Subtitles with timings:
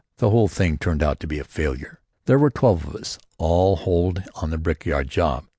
[0.17, 1.99] The whole thing turned out to be a failure.
[2.25, 5.43] There were twelve of us all told on that brickyard job.